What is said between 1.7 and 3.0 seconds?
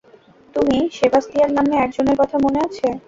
একজনের কথা মনে আছে?